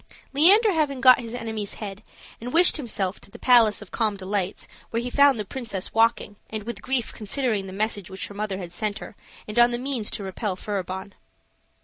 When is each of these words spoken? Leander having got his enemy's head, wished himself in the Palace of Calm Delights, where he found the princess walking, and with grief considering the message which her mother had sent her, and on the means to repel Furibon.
Leander 0.33 0.71
having 0.73 0.99
got 0.99 1.19
his 1.19 1.35
enemy's 1.35 1.75
head, 1.75 2.01
wished 2.41 2.77
himself 2.77 3.19
in 3.23 3.29
the 3.29 3.37
Palace 3.37 3.83
of 3.83 3.91
Calm 3.91 4.17
Delights, 4.17 4.67
where 4.89 4.99
he 4.99 5.11
found 5.11 5.37
the 5.39 5.45
princess 5.45 5.93
walking, 5.93 6.37
and 6.49 6.63
with 6.63 6.81
grief 6.81 7.13
considering 7.13 7.67
the 7.67 7.71
message 7.71 8.09
which 8.09 8.25
her 8.27 8.33
mother 8.33 8.57
had 8.57 8.71
sent 8.71 8.97
her, 8.97 9.15
and 9.47 9.59
on 9.59 9.69
the 9.69 9.77
means 9.77 10.09
to 10.09 10.23
repel 10.23 10.55
Furibon. 10.55 11.13